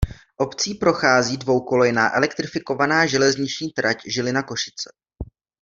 [0.37, 4.91] Obcí prochází dvoukolejná elektrifikovaná železniční trať Žilina–Košice.